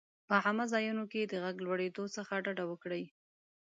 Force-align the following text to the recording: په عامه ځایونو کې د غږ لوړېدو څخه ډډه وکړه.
په 0.27 0.35
عامه 0.43 0.65
ځایونو 0.73 1.03
کې 1.11 1.21
د 1.25 1.33
غږ 1.43 1.55
لوړېدو 1.65 2.03
څخه 2.15 2.33
ډډه 2.45 2.65
وکړه. 2.67 3.01